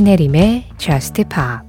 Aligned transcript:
신혜림의 0.00 0.64
Just 0.78 1.24
Pop 1.24 1.60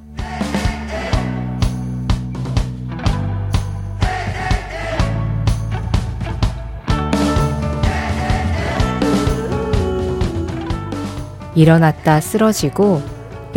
일어났다 11.55 12.21
쓰러지고 12.21 13.01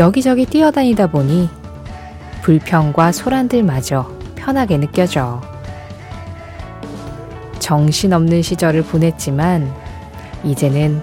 여기저기 0.00 0.44
뛰어다니다 0.44 1.06
보니 1.06 1.48
불평과 2.42 3.12
소란들마저 3.12 4.10
편하게 4.34 4.78
느껴져. 4.78 5.40
정신없는 7.60 8.42
시절을 8.42 8.82
보냈지만 8.82 9.72
이제는 10.42 11.00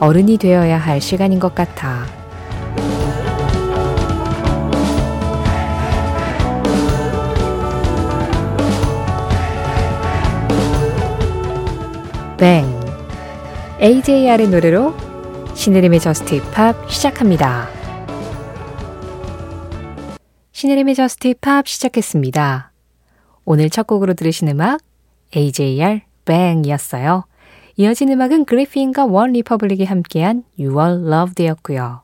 어른이 0.00 0.36
되어야 0.38 0.78
할 0.78 1.00
시간인 1.00 1.38
것 1.38 1.54
같아. 1.54 2.23
Bang 12.44 12.66
AJR의 13.80 14.50
노래로 14.50 14.92
신혜림의 15.54 15.98
Just 15.98 16.34
Pop 16.34 16.90
시작합니다. 16.90 17.70
신혜림의 20.52 20.94
Just 20.94 21.28
Pop 21.28 21.66
시작했습니다. 21.66 22.70
오늘 23.46 23.70
첫 23.70 23.86
곡으로 23.86 24.12
들으신 24.12 24.48
음악 24.48 24.82
AJR 25.34 26.02
Bang이었어요. 26.26 27.24
이어진 27.76 28.10
음악은 28.10 28.44
Gryffin과 28.44 29.06
OneRepublic이 29.06 29.86
함께한 29.86 30.44
You 30.58 30.78
Are 30.78 31.00
Loved였고요. 31.02 32.02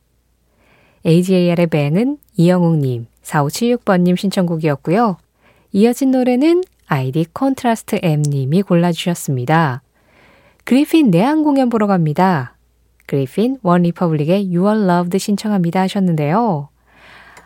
AJR의 1.04 1.66
Bang은 1.66 2.16
이영웅님, 2.38 3.08
4576번님 3.22 4.16
신청곡이었고요. 4.16 5.18
이어진 5.72 6.12
노래는 6.12 6.62
아이디 6.86 7.26
Contrast 7.30 7.98
M님이 8.02 8.62
골라주셨습니다. 8.62 9.82
Gryffin 10.70 11.10
내한 11.10 11.42
공연 11.42 11.68
보러 11.68 11.88
갑니다. 11.88 12.54
Gryffin 13.06 13.58
OneRepublic의 13.64 14.54
You 14.54 14.68
Are 14.68 14.84
Loved 14.84 15.18
신청합니다 15.18 15.80
하셨는데요. 15.80 16.68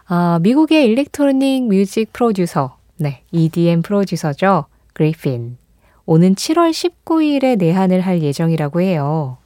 아, 0.04 0.38
미국의 0.42 0.84
electronic 0.84 1.62
music 1.66 2.12
프로듀서, 2.12 2.76
네, 2.98 3.22
EDM 3.32 3.80
프로듀서죠. 3.80 4.66
그리핀. 4.92 5.56
오는 6.04 6.34
7월 6.34 6.70
19일에 6.70 7.56
내한을 7.56 8.02
할 8.02 8.20
예정이라고 8.20 8.82
해요. 8.82 9.38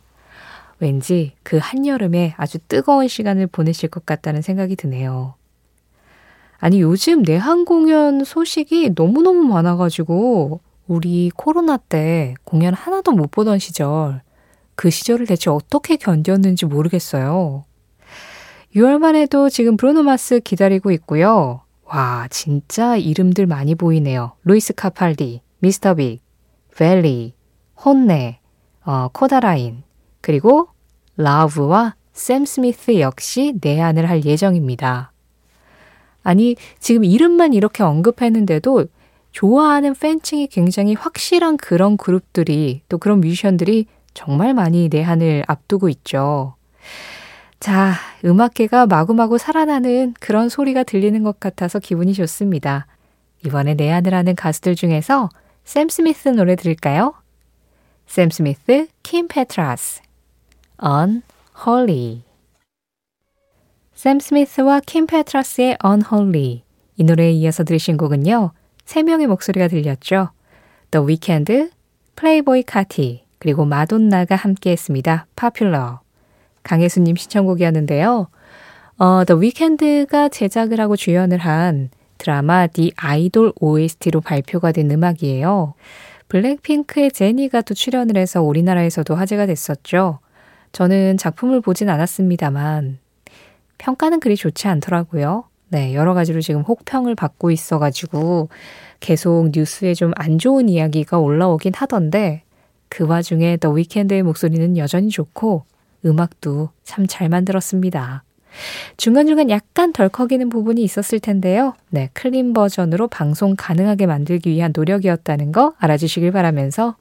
왠지 0.81 1.35
그 1.45 1.61
한여름에 1.63 2.35
아주 2.37 2.59
뜨거운 2.59 3.07
시간을 3.07 3.47
보내실 3.47 3.91
것 3.91 4.05
같다는 4.05 4.43
생각이 4.43 4.75
드네요. 4.75 5.35
아니, 6.59 6.81
요즘 6.81 7.23
내한 7.23 7.65
공연 7.65 8.25
소식이 8.25 8.95
너무너무 8.97 9.45
많아가지고, 9.45 10.63
우리 10.89 11.31
코로나 11.37 11.77
때 11.77 12.35
공연 12.45 12.73
하나도 12.73 13.13
못 13.13 13.31
보던 13.31 13.59
시절, 13.59 14.23
그 14.75 14.89
시절을 14.89 15.27
대체 15.27 15.51
어떻게 15.51 15.97
견뎠는지 15.97 16.67
모르겠어요. 16.67 17.67
6월만 18.75 19.15
해도 19.15 19.51
지금 19.51 19.77
브루노 19.77 20.03
마스 20.03 20.41
기다리고 20.41 20.91
있고요. 20.93 21.61
와, 21.85 22.27
진짜 22.31 22.97
이름들 22.97 23.47
많이 23.47 23.75
보이네요. 23.75 24.33
루이스 24.45 24.75
카팔디, 24.75 25.43
미스터 25.59 25.95
빅, 25.95 26.21
벨리, 26.75 27.35
혼네, 27.85 28.41
어, 28.85 29.09
코다라인, 29.13 29.83
그리고 30.23 30.69
라우브와 31.19 31.97
샘 32.15 32.47
스미스 32.47 32.99
역시 32.99 33.55
내한을 33.61 34.09
할 34.09 34.25
예정입니다. 34.25 35.13
아니, 36.23 36.57
지금 36.79 37.05
이름만 37.05 37.53
이렇게 37.53 37.83
언급했는데도 37.83 38.87
좋아하는 39.33 39.95
팬층이 39.95 40.49
굉장히 40.49 40.95
확실한 40.95 41.57
그런 41.57 41.97
그룹들이 41.97 42.83
또 42.89 42.99
그런 42.99 43.21
뮤지션들이 43.21 43.87
정말 44.15 44.55
많이 44.55 44.89
내한을 44.89 45.45
앞두고 45.47 45.89
있죠. 45.91 46.55
자, 47.61 47.95
음악계가 48.25 48.87
마구마구 48.87 49.39
살아나는 49.39 50.15
그런 50.21 50.49
소리가 50.49 50.83
들리는 50.85 51.23
것 51.23 51.41
같아서 51.41 51.79
기분이 51.79 52.15
좋습니다. 52.15 52.87
이번에 53.45 53.75
내한을 53.75 54.15
하는 54.15 54.35
가수들 54.35 54.75
중에서 54.75 55.29
샘 55.65 55.89
스미스 55.89 56.29
노래 56.29 56.57
들을까요? 56.57 57.15
샘 58.07 58.31
스미스, 58.31 58.89
킴 59.03 59.29
페트라스, 59.29 60.01
Unholy. 60.83 62.23
샘 63.95 64.21
스미스와 64.21 64.81
킴 64.87 65.07
페트라스의 65.07 65.77
Unholy. 65.85 66.63
이 66.97 67.05
노래에 67.05 67.33
이어서 67.33 67.65
들으신 67.65 67.97
곡은요. 67.97 68.53
세 68.89 69.03
명의 69.03 69.27
목소리가 69.27 69.69
들렸죠. 69.69 70.31
The 70.93 71.07
Weeknd, 71.07 71.69
플레이보이 72.17 72.63
카티, 72.63 73.23
그리고 73.39 73.67
마돈나가 73.67 74.35
함께 74.35 74.71
했습니다. 74.71 75.27
Popular. 75.39 75.97
강혜수님 76.63 77.15
신청곡이었는데요. 77.17 78.29
어, 78.97 79.25
The 79.27 79.39
Weeknd가 79.39 80.31
제작을 80.31 80.81
하고 80.81 80.97
주연을 80.97 81.37
한 81.37 81.91
드라마 82.17 82.67
The 82.67 82.93
Idol 82.97 83.53
OST로 83.61 84.23
발표가 84.23 84.73
된 84.73 84.91
음악이에요. 84.91 85.75
블랙핑크의 86.29 87.11
제니가 87.11 87.61
또 87.61 87.75
출연을 87.75 88.17
해서 88.17 88.41
우리나라에서도 88.41 89.15
화제가 89.15 89.45
됐었죠. 89.45 90.21
저는 90.73 91.19
작품을 91.19 91.61
보진 91.61 91.91
않았습니다만 91.91 93.01
평가는 93.77 94.19
그리 94.21 94.35
좋지 94.35 94.67
않더라고요. 94.67 95.45
네, 95.71 95.95
여러 95.95 96.15
가지로 96.15 96.41
지금 96.41 96.63
혹평을 96.63 97.15
받고 97.15 97.51
있어가지고 97.51 98.49
계속 99.01 99.51
뉴스에 99.55 99.95
좀 99.95 100.13
안 100.17 100.39
좋은 100.39 100.69
이야기가 100.69 101.19
올라오긴 101.19 101.73
하던데 101.75 102.43
그 102.89 103.07
와중에 103.07 103.59
더 103.59 103.71
위켄드의 103.71 104.23
목소리는 104.23 104.77
여전히 104.79 105.11
좋고 105.11 105.65
음악도 106.07 106.71
참 106.85 107.07
잘 107.07 107.29
만들었습니다. 107.29 108.25
중간중간 108.97 109.51
약간 109.51 109.93
덜컥이는 109.93 110.49
부분이 110.49 110.83
있었을 110.83 111.21
텐데요. 111.21 111.75
네, 111.91 112.09
clean 112.15 112.55
버전으로 112.55 113.09
방송 113.09 113.55
가능하게 113.57 114.07
만들기 114.07 114.51
위한 114.51 114.73
노력이었다는 114.75 115.53
거 115.53 115.75
알아주시길 115.79 116.33
바라면서 116.33 116.97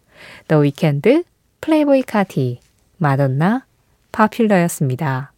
The 0.48 0.60
Weeknd, 0.60 1.24
플레이보이 1.62 2.04
카티, 2.04 2.60
마돈나, 2.98 3.66
Popular였습니다. 4.12 5.32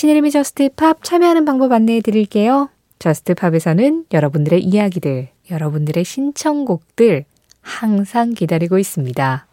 신혜림의 0.00 0.30
Just 0.30 0.72
Pop 0.72 1.04
참여하는 1.04 1.44
방법 1.44 1.72
안내해 1.72 2.00
드릴게요. 2.00 2.70
Just 3.00 3.28
Pop에서는 3.28 4.06
여러분들의 4.10 4.62
이야기들, 4.62 5.28
여러분들의 5.50 6.06
신청곡들 6.06 7.26
항상 7.60 8.32
기다리고 8.32 8.78
있습니다. 8.78 9.46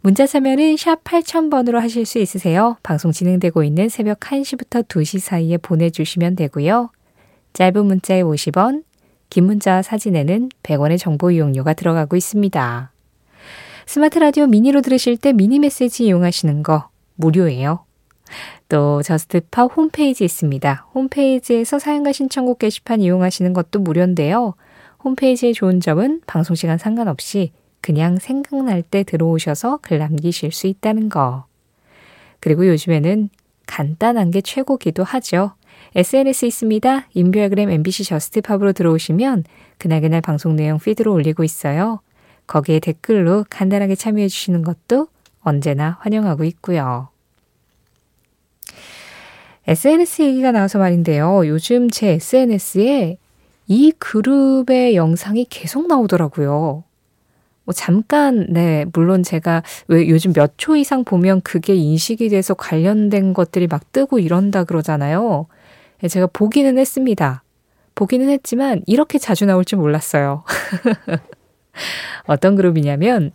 문자 0.00 0.24
참여는 0.24 0.76
샵 0.76 1.02
8000번으로 1.02 1.80
하실 1.80 2.06
수 2.06 2.20
있으세요. 2.20 2.76
방송 2.84 3.10
진행되고 3.10 3.64
있는 3.64 3.88
새벽 3.88 4.20
1시부터 4.20 4.86
2시 4.86 5.18
사이에 5.18 5.56
보내주시면 5.56 6.36
되고요. 6.36 6.90
짧은 7.52 7.84
문자에 7.84 8.22
50원, 8.22 8.84
긴 9.30 9.46
문자 9.46 9.82
사진에는 9.82 10.50
100원의 10.62 10.96
정보 10.96 11.32
이용료가 11.32 11.72
들어가고 11.72 12.14
있습니다. 12.14 12.92
스마트 13.86 14.20
라디오 14.20 14.46
미니로 14.46 14.80
들으실 14.80 15.16
때 15.16 15.32
미니 15.32 15.58
메시지 15.58 16.04
이용하시는 16.04 16.62
거 16.62 16.88
무료예요. 17.16 17.84
또 18.68 19.02
Just 19.02 19.44
Pop 19.44 19.76
홈페이지 19.76 20.24
있습니다. 20.24 20.88
홈페이지에서 20.94 21.78
사연과 21.78 22.12
신청곡 22.12 22.58
게시판 22.58 23.00
이용하시는 23.00 23.52
것도 23.52 23.80
무료인데요. 23.80 24.54
홈페이지의 25.04 25.54
좋은 25.54 25.80
점은 25.80 26.20
방송 26.26 26.54
시간 26.54 26.78
상관없이 26.78 27.52
그냥 27.80 28.18
생각날 28.18 28.82
때 28.82 29.02
들어오셔서 29.02 29.80
글 29.82 29.98
남기실 29.98 30.52
수 30.52 30.66
있다는 30.66 31.08
거. 31.08 31.46
그리고 32.40 32.66
요즘에는 32.66 33.28
간단한 33.66 34.30
게 34.30 34.40
최고기도 34.40 35.04
하죠. 35.04 35.52
SNS 35.94 36.46
있습니다. 36.46 37.08
인별그램 37.14 37.70
MBC 37.70 38.04
저스트팝으로 38.04 38.72
들어오시면 38.72 39.44
그날그날 39.78 40.20
방송 40.20 40.56
내용 40.56 40.78
피드로 40.78 41.12
올리고 41.12 41.44
있어요. 41.44 42.00
거기에 42.46 42.80
댓글로 42.80 43.44
간단하게 43.50 43.94
참여해 43.94 44.28
주시는 44.28 44.62
것도 44.62 45.08
언제나 45.40 45.98
환영하고 46.00 46.44
있고요. 46.44 47.11
SNS 49.66 50.22
얘기가 50.22 50.52
나와서 50.52 50.78
말인데요. 50.78 51.46
요즘 51.46 51.88
제 51.90 52.10
SNS에 52.12 53.18
이 53.68 53.92
그룹의 53.98 54.96
영상이 54.96 55.46
계속 55.48 55.86
나오더라고요. 55.86 56.84
뭐 57.64 57.72
잠깐, 57.72 58.46
네, 58.50 58.84
물론 58.92 59.22
제가 59.22 59.62
왜 59.86 60.08
요즘 60.08 60.32
몇 60.32 60.54
초 60.56 60.74
이상 60.76 61.04
보면 61.04 61.42
그게 61.42 61.74
인식이 61.74 62.28
돼서 62.28 62.54
관련된 62.54 63.34
것들이 63.34 63.68
막 63.68 63.92
뜨고 63.92 64.18
이런다 64.18 64.64
그러잖아요. 64.64 65.46
네, 66.00 66.08
제가 66.08 66.26
보기는 66.32 66.76
했습니다. 66.76 67.44
보기는 67.94 68.28
했지만 68.28 68.82
이렇게 68.86 69.18
자주 69.18 69.46
나올 69.46 69.64
줄 69.64 69.78
몰랐어요. 69.78 70.42
어떤 72.26 72.56
그룹이냐면 72.56 73.30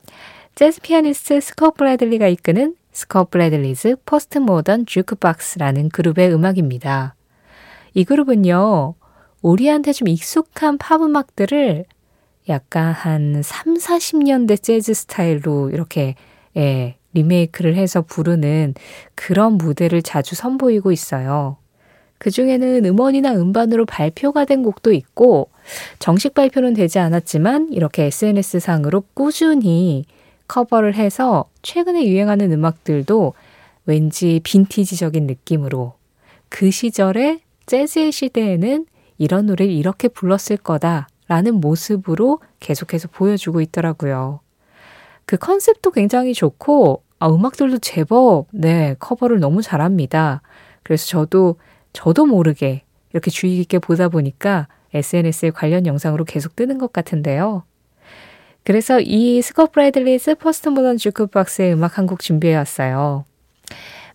재즈 0.55 0.81
피아니스트 0.81 1.39
Scott 1.39 1.71
Bradlee가 1.71 2.27
이끄는 2.27 2.75
Scott 2.97 3.25
Bradlee's 3.25 3.97
Postmodern 4.05 4.87
Jukebox라는 4.87 5.89
그룹의 5.89 6.33
음악입니다. 6.33 7.13
이 7.93 8.03
그룹은요, 8.03 8.95
우리한테 9.43 9.93
좀 9.93 10.07
익숙한 10.07 10.79
팝 10.79 11.03
음악들을 11.03 11.85
약간 12.49 12.93
한 12.93 13.43
3, 13.43 13.75
40년대 13.75 14.63
재즈 14.63 14.95
스타일로 14.95 15.69
이렇게 15.69 16.15
예, 16.55 16.95
리메이크를 17.13 17.75
해서 17.75 18.01
부르는 18.01 18.73
그런 19.13 19.59
무대를 19.59 20.01
자주 20.01 20.33
선보이고 20.33 20.91
있어요. 20.91 21.57
그 22.17 22.31
중에는 22.31 22.83
음원이나 22.83 23.35
음반으로 23.35 23.85
발표가 23.85 24.45
된 24.45 24.63
곡도 24.63 24.91
있고, 24.91 25.51
정식 25.99 26.33
발표는 26.33 26.73
되지 26.73 26.97
않았지만, 26.97 27.73
이렇게 27.73 28.05
SNS상으로 28.05 29.03
꾸준히 29.13 30.05
커버를 30.47 30.95
해서 30.95 31.45
최근에 31.61 32.05
유행하는 32.07 32.51
음악들도 32.51 33.33
왠지 33.85 34.39
빈티지적인 34.43 35.27
느낌으로 35.27 35.93
그 36.49 36.71
시절에 36.71 37.41
재즈의 37.65 38.11
시대에는 38.11 38.85
이런 39.17 39.45
노래를 39.47 39.71
이렇게 39.71 40.07
불렀을 40.07 40.57
거다라는 40.57 41.55
모습으로 41.55 42.39
계속해서 42.59 43.09
보여주고 43.09 43.61
있더라고요. 43.61 44.39
그 45.25 45.35
컨셉도 45.37 45.91
굉장히 45.91 46.33
좋고, 46.33 47.03
아, 47.19 47.27
음악들도 47.27 47.79
제법, 47.79 48.45
네, 48.51 48.95
커버를 48.99 49.39
너무 49.39 49.61
잘합니다. 49.61 50.41
그래서 50.83 51.05
저도, 51.07 51.57
저도 51.91 52.25
모르게 52.25 52.83
이렇게 53.11 53.29
주의 53.31 53.57
깊게 53.57 53.79
보다 53.79 54.07
보니까 54.07 54.67
SNS에 54.93 55.49
관련 55.51 55.85
영상으로 55.85 56.23
계속 56.23 56.55
뜨는 56.55 56.77
것 56.77 56.93
같은데요. 56.93 57.63
그래서 58.67 58.99
이 58.99 59.41
Scott 59.41 59.67
Bradlee's 59.67 60.35
Postmodern 60.35 60.97
Jukebox의 60.97 61.71
음악 61.71 61.97
한 61.97 62.05
곡 62.05 62.19
준비해 62.19 62.53
왔어요. 62.53 63.23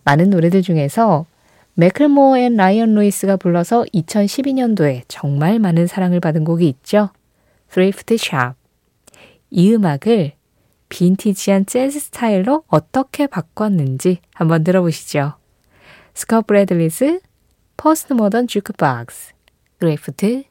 많은 0.03 0.29
노래들 0.29 0.61
중에서 0.61 1.25
Macklemore & 1.73 2.55
Ryan 2.55 2.93
Lewis가 2.93 3.37
불러서 3.37 3.83
2012년도에 3.95 5.05
정말 5.07 5.57
많은 5.57 5.87
사랑을 5.87 6.19
받은 6.19 6.43
곡이 6.43 6.69
있죠. 6.69 7.09
Thrift. 7.71 8.15
이 9.49 9.73
음악을 9.73 10.33
빈티지한 10.89 11.65
재즈 11.65 11.99
스타일로 11.99 12.63
어떻게 12.67 13.25
바꿨는지 13.25 14.19
한번 14.35 14.63
들어보시죠. 14.63 15.33
Scott 16.13 16.43
Bradlee's 16.43 17.21
Postmodern 17.75 18.45
Jukebox 18.45 19.33
Thrift. 19.79 20.43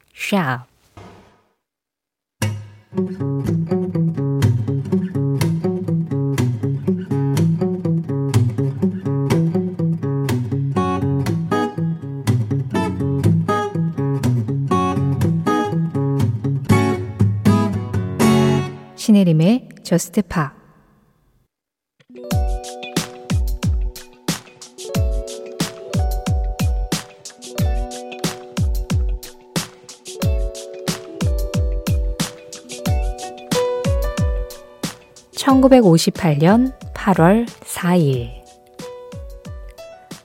저스트 19.93 20.23
파 20.23 20.55
(1958년 35.35 36.73
8월 36.95 37.47
4일) 37.47 38.31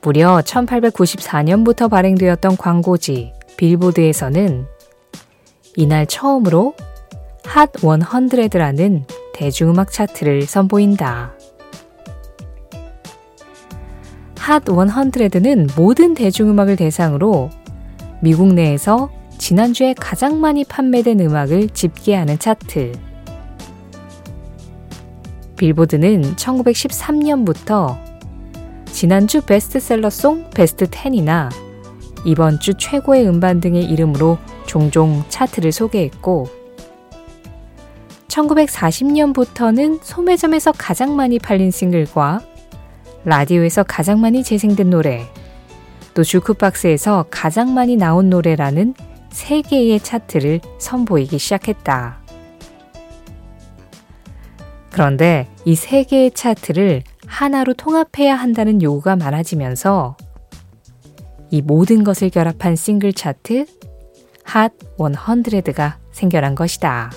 무려 0.01 0.37
1894년부터 0.45 1.89
발행되었던 1.89 2.55
광고지 2.55 3.33
빌보드에서는 3.57 4.65
이날 5.75 6.05
처음으로 6.05 6.73
핫 7.43 7.69
100라는 7.73 9.26
대중음악 9.37 9.91
차트를 9.91 10.47
선보인다. 10.47 11.31
핫 14.35 14.63
100는 14.63 15.79
모든 15.79 16.15
대중음악을 16.15 16.75
대상으로 16.75 17.51
미국 18.19 18.53
내에서 18.53 19.11
지난주에 19.37 19.93
가장 19.93 20.41
많이 20.41 20.63
판매된 20.63 21.19
음악을 21.19 21.69
집계하는 21.69 22.39
차트. 22.39 22.93
빌보드는 25.55 26.35
1913년부터 26.35 27.95
지난주 28.85 29.41
베스트셀러송 29.41 30.49
베스트 30.49 30.85
10이나 30.85 31.49
이번 32.25 32.59
주 32.59 32.73
최고의 32.73 33.27
음반 33.27 33.59
등의 33.59 33.83
이름으로 33.83 34.39
종종 34.65 35.23
차트를 35.29 35.71
소개했고 35.71 36.66
1940년부터는 38.37 39.99
소매점에서 40.03 40.71
가장 40.77 41.15
많이 41.15 41.39
팔린 41.39 41.71
싱글과 41.71 42.41
라디오에서 43.25 43.83
가장 43.83 44.21
많이 44.21 44.43
재생된 44.43 44.89
노래, 44.89 45.25
또 46.13 46.23
주크박스에서 46.23 47.25
가장 47.29 47.73
많이 47.73 47.95
나온 47.95 48.29
노래라는 48.29 48.93
세 49.29 49.61
개의 49.61 49.99
차트를 49.99 50.61
선보이기 50.77 51.37
시작했다. 51.37 52.19
그런데 54.91 55.47
이세 55.65 56.03
개의 56.03 56.31
차트를 56.31 57.03
하나로 57.27 57.73
통합해야 57.73 58.35
한다는 58.35 58.81
요구가 58.81 59.15
많아지면서 59.15 60.15
이 61.51 61.61
모든 61.61 62.03
것을 62.03 62.29
결합한 62.29 62.75
싱글 62.75 63.13
차트 63.13 63.65
핫 64.43 64.71
100가 64.97 65.95
생겨난 66.11 66.55
것이다. 66.55 67.11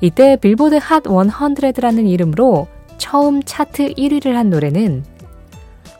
이때 0.00 0.36
빌보드 0.36 0.76
핫 0.76 1.02
100라는 1.02 2.08
이름으로 2.08 2.68
처음 2.98 3.42
차트 3.42 3.94
1위를 3.94 4.32
한 4.32 4.50
노래는 4.50 5.04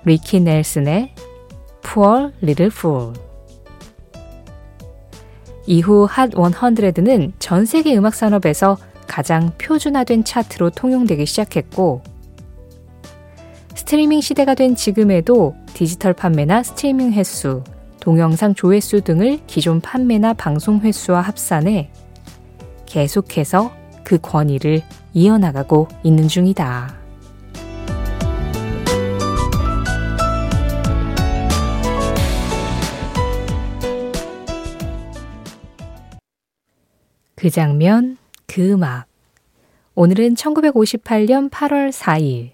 리키 0.05 0.41
넬슨의 0.41 1.15
Poor 1.83 2.33
Little 2.43 2.71
Fool. 2.73 3.13
이후 5.67 6.07
핫 6.09 6.31
100는 6.31 7.33
전 7.39 7.65
세계 7.65 7.97
음악 7.97 8.15
산업에서 8.15 8.79
가장 9.07 9.51
표준화된 9.59 10.23
차트로 10.23 10.71
통용되기 10.71 11.27
시작했고, 11.27 12.03
스트리밍 13.75 14.21
시대가 14.21 14.55
된 14.55 14.77
지금에도 14.77 15.57
디지털 15.75 16.13
판매나 16.13 16.63
스트리밍 16.63 17.13
횟수, 17.13 17.65
동영상 18.01 18.55
조회수 18.55 19.01
등을 19.01 19.41
기존 19.47 19.81
판매나 19.81 20.35
방송 20.35 20.81
횟수와 20.81 21.21
합산해 21.21 21.91
계속해서 22.87 23.78
그 24.09 24.17
권위를 24.17 24.81
이어나가고 25.13 25.87
있는 26.03 26.29
중이다. 26.29 26.97
그 37.35 37.51
장면, 37.51 38.17
그 38.47 38.73
음악. 38.73 39.05
오늘은 39.95 40.37
1958년 40.37 41.51
8월 41.51 41.93
4일 41.93 42.53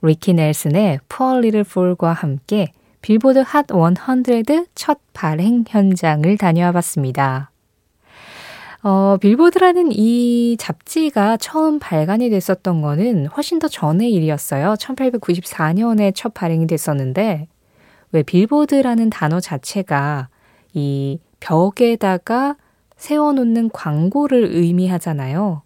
리키 0.00 0.32
넬슨의 0.32 1.00
Poor 1.06 1.36
Little 1.36 1.66
Fool과 1.68 2.14
함께 2.14 2.72
빌보드 3.02 3.40
핫 3.46 3.66
100첫 3.66 5.00
발행 5.12 5.64
현장을 5.68 6.34
다녀와 6.38 6.72
봤습니다. 6.72 7.51
어, 8.84 9.16
빌보드라는 9.20 9.92
이 9.92 10.56
잡지가 10.58 11.36
처음 11.36 11.78
발간이 11.78 12.30
됐었던 12.30 12.82
거는 12.82 13.26
훨씬 13.26 13.60
더 13.60 13.68
전의 13.68 14.12
일이었어요. 14.12 14.74
1894년에 14.74 16.12
첫 16.16 16.34
발행이 16.34 16.66
됐었는데, 16.66 17.46
왜 18.10 18.22
빌보드라는 18.24 19.08
단어 19.10 19.38
자체가 19.38 20.28
이 20.74 21.20
벽에다가 21.38 22.56
세워놓는 22.96 23.70
광고를 23.70 24.48
의미하잖아요. 24.52 25.62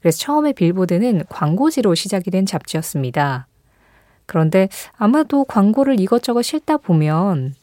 그래서 0.00 0.18
처음에 0.18 0.52
빌보드는 0.52 1.24
광고지로 1.28 1.94
시작이 1.94 2.30
된 2.30 2.44
잡지였습니다. 2.44 3.46
그런데 4.26 4.68
아마도 4.96 5.44
광고를 5.44 6.00
이것저것 6.00 6.42
실다 6.42 6.76
보면 6.76 7.54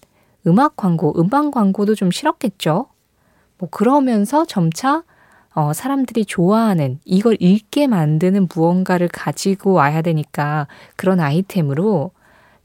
음악 0.48 0.78
광고, 0.78 1.14
음반 1.20 1.52
광고도 1.52 1.96
좀 1.96 2.12
싫었겠죠? 2.12 2.88
뭐 3.58 3.70
그러면서 3.70 4.46
점차 4.46 5.04
어, 5.54 5.72
사람들이 5.72 6.26
좋아하는 6.26 7.00
이걸 7.06 7.38
읽게 7.40 7.88
만드는 7.88 8.50
무언가를 8.54 9.08
가지고 9.08 9.74
와야 9.74 10.02
되니까 10.02 10.68
그런 10.98 11.22
아이템으로 11.22 12.12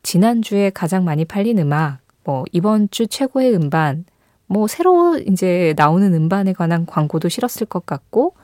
지난주에 0.03 0.71
가장 0.71 1.05
많이 1.05 1.25
팔린 1.25 1.59
음악, 1.59 1.99
뭐 2.25 2.45
이번 2.53 2.91
주 2.91 3.07
최고의 3.07 3.55
음반, 3.55 4.05
뭐 4.47 4.67
새로 4.67 5.17
이제 5.19 5.75
나오는 5.77 6.13
음반에 6.13 6.53
관한 6.53 6.85
광고도 6.85 7.29
실었을 7.29 7.67
것 7.67 7.87
같고 7.87 8.35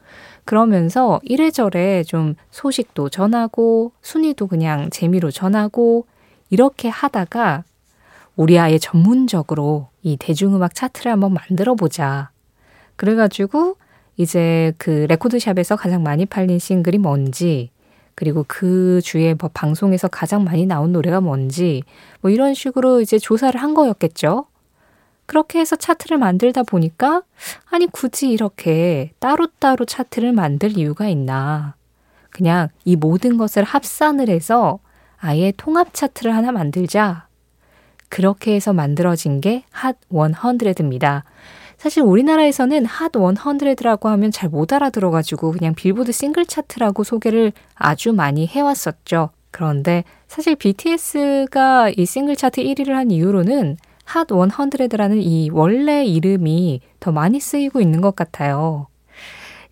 그러면서 0.45 1.19
이래저래 1.25 2.05
좀 2.05 2.37
소식도 2.53 3.09
전하고 3.09 3.91
순위도 4.03 4.47
그냥 4.47 4.91
재미로 4.91 5.33
전하고 5.33 6.07
이렇게 6.51 6.89
하다가 6.89 7.65
우리 8.37 8.59
아예 8.61 8.79
전문적으로 8.79 9.89
이 10.03 10.17
대중음악 10.17 10.75
차트를 10.75 11.11
한번 11.11 11.35
만들어 11.35 11.75
보자. 11.75 12.31
그래가지고 12.97 13.77
이제 14.17 14.73
그 14.79 15.07
레코드샵에서 15.09 15.77
가장 15.77 16.03
많이 16.03 16.27
팔린 16.27 16.59
싱글이 16.59 16.99
뭔지, 16.99 17.71
그리고 18.15 18.45
그 18.49 19.01
주에 19.03 19.35
뭐 19.35 19.51
방송에서 19.53 20.09
가장 20.09 20.45
많이 20.45 20.67
나온 20.67 20.93
노래가 20.93 21.21
뭔지, 21.21 21.83
뭐 22.23 22.31
이런 22.31 22.55
식으로 22.55 23.01
이제 23.01 23.19
조사를 23.19 23.61
한 23.61 23.75
거였겠죠. 23.75 24.47
그렇게 25.27 25.59
해서 25.59 25.77
차트를 25.77 26.19
만들다 26.19 26.63
보니까, 26.63 27.23
아니, 27.69 27.87
굳이 27.87 28.31
이렇게 28.31 29.11
따로따로 29.19 29.85
차트를 29.85 30.33
만들 30.33 30.79
이유가 30.79 31.09
있나. 31.09 31.75
그냥 32.31 32.69
이 32.85 32.97
모든 32.97 33.37
것을 33.37 33.65
합산을 33.65 34.29
해서 34.29 34.79
아예 35.19 35.53
통합 35.57 35.93
차트를 35.93 36.35
하나 36.35 36.53
만들자. 36.53 37.27
그렇게 38.09 38.55
해서 38.55 38.73
만들어진 38.73 39.41
게 39.41 39.65
핫 39.73 39.97
100입니다. 40.11 41.23
사실 41.79 42.03
우리나라에서는 42.03 42.87
핫 42.87 43.13
100라고 43.13 44.05
하면 44.05 44.31
잘 44.31 44.49
못 44.49 44.73
알아들어가지고 44.73 45.53
그냥 45.53 45.75
빌보드 45.75 46.13
싱글 46.13 46.47
차트라고 46.47 47.05
소개를 47.05 47.53
아주 47.75 48.13
많이 48.13 48.47
해왔었죠. 48.47 49.31
그런데 49.51 50.05
사실 50.29 50.55
BTS가 50.57 51.91
이 51.97 52.07
싱글 52.07 52.37
차트 52.37 52.63
1위를 52.63 52.91
한 52.91 53.11
이후로는 53.11 53.77
핫 54.05 54.27
100라는 54.29 55.21
이 55.23 55.51
원래 55.53 56.05
이름이 56.05 56.81
더 57.01 57.13
많이 57.13 57.41
쓰이고 57.41 57.81
있는 57.81 58.01
것 58.01 58.15
같아요. 58.17 58.87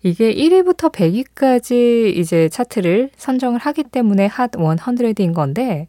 이게 0.03 0.33
1위부터 0.33 0.91
100위까지 0.91 2.15
이제 2.15 2.49
차트를 2.49 3.09
선정을 3.17 3.59
하기 3.59 3.83
때문에 3.83 4.27
핫 4.27 4.51
100인 4.51 5.33
건데 5.33 5.87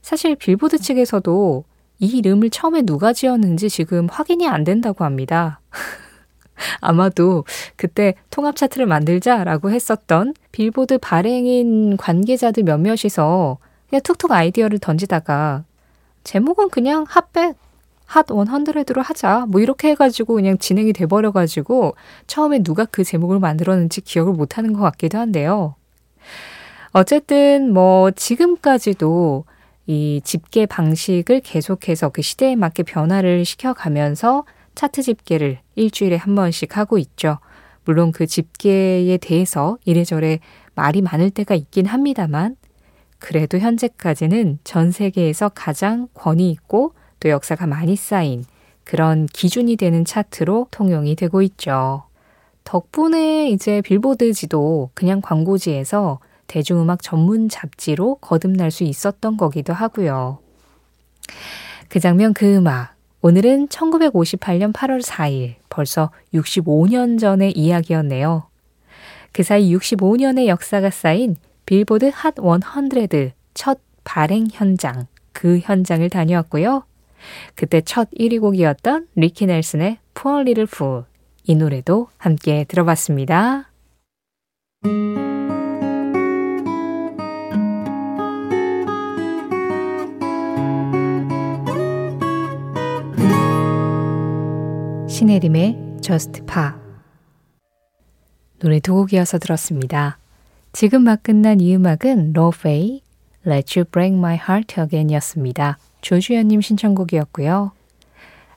사실 0.00 0.34
빌보드 0.34 0.78
측에서도 0.78 1.64
이 2.02 2.18
이름을 2.18 2.50
처음에 2.50 2.82
누가 2.82 3.12
지었는지 3.12 3.70
지금 3.70 4.08
확인이 4.10 4.48
안 4.48 4.64
된다고 4.64 5.04
합니다. 5.04 5.60
아마도 6.80 7.44
그때 7.76 8.14
통합 8.28 8.56
차트를 8.56 8.86
만들자라고 8.86 9.70
했었던 9.70 10.34
빌보드 10.50 10.98
발행인 10.98 11.96
관계자들 11.96 12.64
몇몇이서 12.64 13.58
그냥 13.88 14.02
툭툭 14.02 14.32
아이디어를 14.32 14.80
던지다가 14.80 15.62
제목은 16.24 16.70
그냥 16.70 17.04
핫백, 17.08 17.56
핫 18.06 18.26
100으로 18.26 19.00
하자. 19.00 19.46
뭐 19.48 19.60
이렇게 19.60 19.90
해가지고 19.90 20.34
그냥 20.34 20.58
진행이 20.58 20.92
돼버려가지고 20.94 21.94
처음에 22.26 22.64
누가 22.64 22.84
그 22.84 23.04
제목을 23.04 23.38
만들었는지 23.38 24.00
기억을 24.00 24.32
못하는 24.32 24.72
것 24.72 24.80
같기도 24.80 25.18
한데요. 25.18 25.76
어쨌든 26.92 27.72
뭐 27.72 28.10
지금까지도 28.10 29.44
이 29.86 30.20
집계 30.24 30.66
방식을 30.66 31.40
계속해서 31.40 32.10
그 32.10 32.22
시대에 32.22 32.56
맞게 32.56 32.84
변화를 32.84 33.44
시켜가면서 33.44 34.44
차트 34.74 35.02
집계를 35.02 35.58
일주일에 35.74 36.16
한 36.16 36.34
번씩 36.34 36.76
하고 36.76 36.98
있죠. 36.98 37.38
물론 37.84 38.12
그 38.12 38.26
집계에 38.26 39.16
대해서 39.18 39.76
이래저래 39.84 40.38
말이 40.74 41.02
많을 41.02 41.30
때가 41.30 41.54
있긴 41.54 41.86
합니다만, 41.86 42.56
그래도 43.18 43.58
현재까지는 43.58 44.58
전 44.64 44.90
세계에서 44.90 45.50
가장 45.50 46.08
권위 46.14 46.50
있고 46.50 46.94
또 47.20 47.28
역사가 47.28 47.66
많이 47.66 47.94
쌓인 47.96 48.44
그런 48.84 49.26
기준이 49.26 49.76
되는 49.76 50.04
차트로 50.04 50.68
통용이 50.70 51.14
되고 51.14 51.42
있죠. 51.42 52.04
덕분에 52.64 53.48
이제 53.50 53.80
빌보드 53.80 54.32
지도 54.32 54.90
그냥 54.94 55.20
광고지에서 55.20 56.20
대중음악 56.52 57.02
전문 57.02 57.48
잡지로 57.48 58.16
거듭날 58.16 58.70
수 58.70 58.84
있었던 58.84 59.38
거기도 59.38 59.72
하고요. 59.72 60.38
그 61.88 61.98
장면 61.98 62.34
그 62.34 62.56
음악. 62.56 62.94
오늘은 63.22 63.68
1958년 63.68 64.72
8월 64.74 65.02
4일, 65.02 65.54
벌써 65.70 66.10
65년 66.34 67.18
전의 67.18 67.52
이야기였네요. 67.52 68.48
그 69.32 69.42
사이 69.42 69.74
65년의 69.74 70.46
역사가 70.46 70.90
쌓인 70.90 71.36
빌보드 71.64 72.10
핫 72.12 72.34
100 72.34 73.32
첫 73.54 73.78
발행 74.04 74.48
현장, 74.52 75.06
그 75.32 75.58
현장을 75.58 76.06
다녀왔고요. 76.10 76.84
그때 77.54 77.80
첫 77.80 78.10
1위 78.10 78.40
곡이었던 78.40 79.06
리키 79.14 79.46
넬슨의 79.46 79.98
Poor 80.14 80.40
Little 80.40 80.68
Fool, 80.70 81.04
이 81.44 81.54
노래도 81.54 82.08
함께 82.18 82.64
들어봤습니다. 82.68 83.70
신혜림의 95.22 96.00
Just 96.00 96.42
Pa 96.46 96.72
노래 98.58 98.80
두 98.80 98.92
곡이어서 98.94 99.38
들었습니다. 99.38 100.18
지금 100.72 101.04
막 101.04 101.22
끝난 101.22 101.60
이 101.60 101.76
음악은 101.76 102.32
로페이 102.32 103.02
Let 103.46 103.78
You 103.78 103.84
Break 103.88 104.18
My 104.18 104.34
Heart 104.34 104.80
Again 104.80 105.10
이었습니다. 105.10 105.78
조주연님 106.00 106.60
신청곡이었고요. 106.60 107.70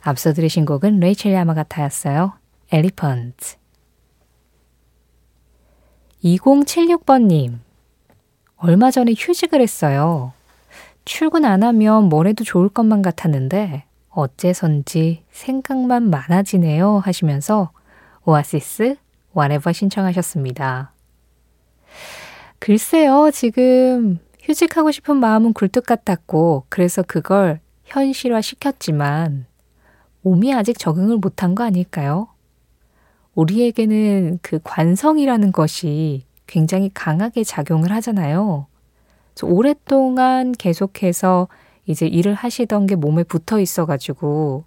앞서 0.01 0.33
들으신 0.33 0.65
곡은 0.65 0.99
레이첼 1.01 1.33
야마가타였어요. 1.33 2.33
Elephant 2.73 3.57
2076번님 6.23 7.59
얼마 8.57 8.89
전에 8.89 9.13
휴직을 9.15 9.61
했어요. 9.61 10.33
출근 11.05 11.45
안 11.45 11.61
하면 11.61 12.09
뭘 12.09 12.25
해도 12.25 12.43
좋을 12.43 12.69
것만 12.69 13.03
같았는데 13.03 13.83
어째선지 14.15 15.23
생각만 15.29 16.09
많아지네요 16.09 16.99
하시면서 16.99 17.71
오아시스 18.23 18.95
whatever 19.35 19.73
신청하셨습니다. 19.73 20.93
글쎄요, 22.59 23.29
지금 23.31 24.19
휴직하고 24.41 24.91
싶은 24.91 25.17
마음은 25.17 25.53
굴뚝 25.53 25.85
같았고, 25.85 26.65
그래서 26.69 27.03
그걸 27.03 27.59
현실화 27.83 28.41
시켰지만, 28.41 29.45
몸이 30.21 30.53
아직 30.53 30.79
적응을 30.79 31.17
못한 31.17 31.53
거 31.53 31.63
아닐까요? 31.63 32.29
우리에게는 33.35 34.39
그 34.41 34.59
관성이라는 34.63 35.51
것이 35.51 36.25
굉장히 36.47 36.89
강하게 36.93 37.43
작용을 37.43 37.91
하잖아요. 37.91 38.67
오랫동안 39.43 40.53
계속해서 40.53 41.49
이제 41.85 42.07
일을 42.07 42.33
하시던 42.33 42.87
게 42.87 42.95
몸에 42.95 43.23
붙어 43.23 43.59
있어가지고, 43.59 44.65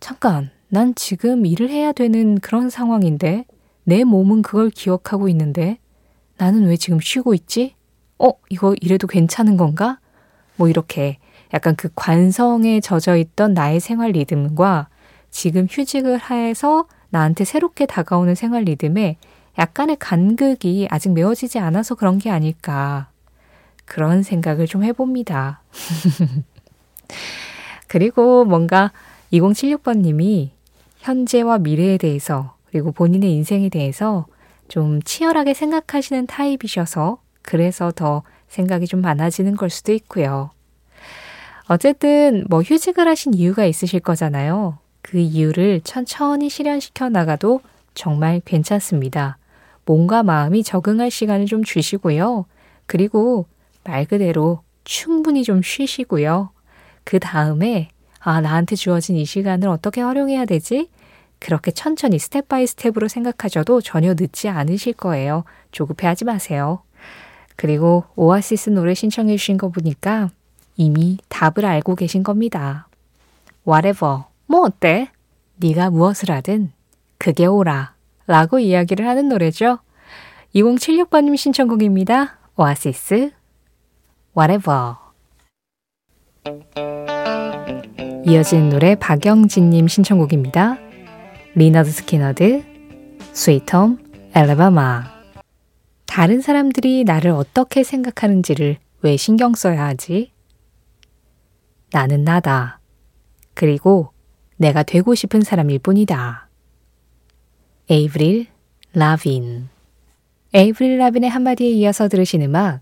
잠깐, 0.00 0.50
난 0.68 0.94
지금 0.94 1.46
일을 1.46 1.70
해야 1.70 1.92
되는 1.92 2.38
그런 2.40 2.70
상황인데, 2.70 3.46
내 3.84 4.04
몸은 4.04 4.42
그걸 4.42 4.70
기억하고 4.70 5.28
있는데, 5.28 5.78
나는 6.36 6.66
왜 6.66 6.76
지금 6.76 7.00
쉬고 7.00 7.34
있지? 7.34 7.74
어, 8.18 8.30
이거 8.48 8.74
이래도 8.80 9.06
괜찮은 9.06 9.56
건가? 9.56 9.98
뭐 10.56 10.68
이렇게 10.68 11.18
약간 11.52 11.76
그 11.76 11.88
관성에 11.94 12.80
젖어 12.80 13.16
있던 13.16 13.54
나의 13.54 13.80
생활 13.80 14.12
리듬과 14.12 14.88
지금 15.30 15.66
휴직을 15.70 16.30
해서 16.30 16.86
나한테 17.10 17.44
새롭게 17.44 17.86
다가오는 17.86 18.34
생활 18.34 18.64
리듬에 18.64 19.16
약간의 19.58 19.96
간극이 20.00 20.88
아직 20.90 21.12
메워지지 21.12 21.58
않아서 21.58 21.94
그런 21.94 22.18
게 22.18 22.30
아닐까. 22.30 23.08
그런 23.84 24.22
생각을 24.22 24.66
좀 24.66 24.84
해봅니다. 24.84 25.60
그리고 27.88 28.44
뭔가 28.44 28.92
2076번님이 29.32 30.50
현재와 30.98 31.58
미래에 31.58 31.98
대해서 31.98 32.54
그리고 32.70 32.92
본인의 32.92 33.32
인생에 33.32 33.68
대해서 33.68 34.26
좀 34.68 35.02
치열하게 35.02 35.54
생각하시는 35.54 36.26
타입이셔서 36.26 37.18
그래서 37.42 37.92
더 37.92 38.22
생각이 38.48 38.86
좀 38.86 39.00
많아지는 39.00 39.56
걸 39.56 39.70
수도 39.70 39.92
있고요. 39.92 40.50
어쨌든 41.68 42.44
뭐 42.48 42.62
휴직을 42.62 43.06
하신 43.08 43.34
이유가 43.34 43.64
있으실 43.64 44.00
거잖아요. 44.00 44.78
그 45.02 45.18
이유를 45.18 45.82
천천히 45.82 46.48
실현시켜 46.48 47.08
나가도 47.08 47.60
정말 47.94 48.40
괜찮습니다. 48.44 49.38
몸과 49.84 50.22
마음이 50.22 50.62
적응할 50.62 51.10
시간을 51.10 51.46
좀 51.46 51.62
주시고요. 51.62 52.46
그리고 52.86 53.46
말 53.84 54.06
그대로 54.06 54.62
충분히 54.84 55.44
좀 55.44 55.62
쉬시고요. 55.62 56.50
그 57.04 57.18
다음에 57.18 57.90
아, 58.18 58.40
나한테 58.40 58.74
주어진 58.74 59.16
이 59.16 59.24
시간을 59.24 59.68
어떻게 59.68 60.00
활용해야 60.00 60.46
되지? 60.46 60.88
그렇게 61.38 61.70
천천히 61.70 62.18
step 62.18 62.48
by 62.48 62.66
step으로 62.66 63.08
생각하셔도 63.08 63.82
전혀 63.82 64.14
늦지 64.14 64.48
않으실 64.48 64.94
거예요. 64.94 65.44
조급해 65.72 66.06
하지 66.06 66.24
마세요. 66.24 66.82
그리고 67.56 68.04
Oasis 68.16 68.70
노래 68.70 68.94
신청해 68.94 69.36
주신 69.36 69.58
거 69.58 69.68
보니까 69.68 70.30
이미 70.76 71.18
답을 71.28 71.66
알고 71.66 71.96
계신 71.96 72.22
겁니다. 72.22 72.88
Whatever. 73.66 74.22
뭐 74.46 74.62
어때? 74.62 75.10
네가 75.56 75.90
무엇을 75.90 76.30
하든 76.30 76.72
그게 77.18 77.46
옳아. 77.46 77.94
라고 78.26 78.58
이야기를 78.58 79.06
하는 79.06 79.28
노래죠. 79.28 79.78
2076번님 80.54 81.36
신청곡입니다. 81.36 82.38
Oasis 82.56 83.32
Whatever 84.36 84.96
이어진 88.26 88.68
노래 88.68 88.96
박영진님 88.96 89.86
신청곡입니다. 89.86 90.78
Lynyrd 91.54 91.90
Skynyrd 91.90 92.64
Sweet 93.32 93.76
Home 93.76 93.98
Alabama 94.34 95.04
다른 96.06 96.40
사람들이 96.40 97.04
나를 97.04 97.30
어떻게 97.30 97.84
생각하는지를 97.84 98.78
왜 99.02 99.16
신경 99.16 99.54
써야 99.54 99.84
하지? 99.84 100.32
나는 101.92 102.24
나다. 102.24 102.80
그리고 103.54 104.10
내가 104.56 104.82
되고 104.82 105.14
싶은 105.14 105.42
사람일 105.42 105.78
뿐이다. 105.78 106.48
에이브릴 107.88 108.46
라빈 108.94 109.68
에이브릴 110.54 110.98
라빈의 110.98 111.30
한마디에 111.30 111.68
이어서 111.70 112.08
들으신 112.08 112.42
음악 112.42 112.80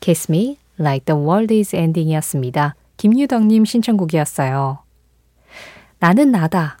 Kiss 0.00 0.32
Me 0.32 0.56
Like 0.78 1.04
the 1.04 1.20
World 1.20 1.54
is 1.54 1.74
Ending 1.74 2.10
이었습니다. 2.10 2.74
김유덕님 2.96 3.64
신청곡이었어요. 3.64 4.78
나는 5.98 6.30
나다. 6.30 6.78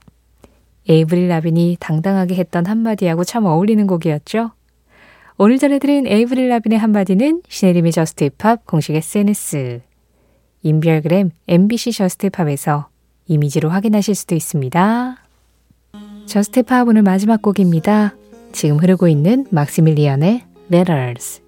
에이브릴 0.88 1.28
라빈이 1.28 1.76
당당하게 1.80 2.36
했던 2.36 2.66
한마디하고 2.66 3.24
참 3.24 3.44
어울리는 3.44 3.86
곡이었죠? 3.86 4.52
오늘 5.36 5.58
전해드린 5.58 6.06
에이브릴 6.06 6.48
라빈의 6.48 6.78
한마디는 6.78 7.42
신혜림의 7.48 7.92
Just 7.92 8.24
Pop 8.24 8.66
공식 8.66 8.94
SNS 8.94 9.82
인별그램 10.62 11.30
MBC 11.46 11.92
Just 11.92 12.30
Pop에서 12.34 12.88
이미지로 13.26 13.68
확인하실 13.68 14.14
수도 14.14 14.34
있습니다. 14.34 15.16
Just 16.26 16.60
Pop 16.60 16.88
오늘 16.88 17.02
마지막 17.02 17.40
곡입니다. 17.42 18.14
지금 18.52 18.78
흐르고 18.78 19.06
있는 19.08 19.46
막시밀리언의 19.50 20.42
Letters 20.72 21.47